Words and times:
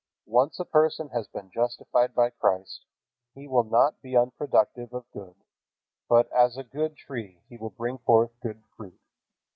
Once 0.25 0.59
a 0.59 0.65
person 0.65 1.09
has 1.09 1.27
been 1.27 1.51
justified 1.51 2.15
by 2.15 2.31
Christ, 2.31 2.85
he 3.35 3.47
will 3.47 3.63
not 3.63 4.01
be 4.01 4.17
unproductive 4.17 4.91
of 4.95 5.05
good, 5.11 5.35
but 6.09 6.27
as 6.31 6.57
a 6.57 6.63
good 6.63 6.97
tree 6.97 7.43
he 7.47 7.55
will 7.55 7.69
bring 7.69 7.99
forth 7.99 8.31
good 8.41 8.63
fruit. 8.75 8.99